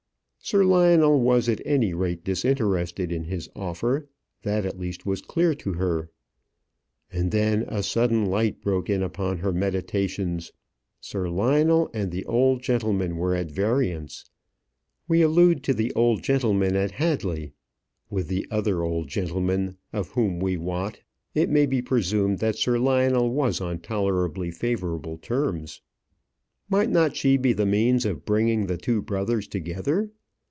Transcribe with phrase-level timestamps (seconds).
[0.43, 4.09] Sir Lionel was at any rate disinterested in his offer;
[4.41, 6.09] that at least was clear to her.
[7.13, 10.51] And then a sudden light broke in upon her meditations.
[10.99, 14.25] Sir Lionel and the old gentleman were at variance.
[15.07, 17.53] We allude to the old gentleman at Hadley:
[18.09, 20.99] with the other old gentleman, of whom we wot,
[21.35, 25.79] it may be presumed that Sir Lionel was on tolerably favourable terms.
[26.67, 30.09] Might not she be the means of bringing the two brothers together?